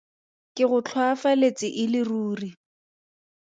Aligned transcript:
Ke 0.55 0.63
go 0.71 0.79
tlhoafaletse 0.87 1.67
e 1.81 1.83
le 1.93 2.01
ruri. 2.09 2.49